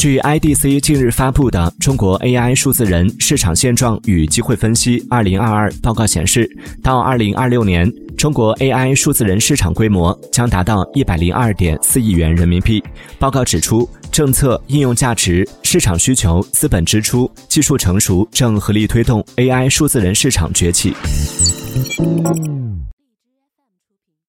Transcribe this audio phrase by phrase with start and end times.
[0.00, 6.50] 据 idc 近日发布的中国 ai 数字人市场现状与机会分析二零二二报告显示
[6.82, 7.86] 到二零二六年
[8.16, 12.82] 中国 ai 数字人市场规模将达到一百零二点四亿元人民币。
[13.18, 20.94] 报告指出政策应用价值市场需求资本支出技术成熟正合力推动 ai 数字人市场崛起。